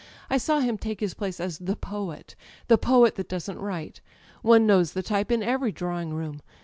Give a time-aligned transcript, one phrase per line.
[0.31, 2.35] I saw him take his place as 'the poet':
[2.69, 4.01] the poet who doesn't write.
[4.41, 6.41] One knows the tjrpe in every drawing room.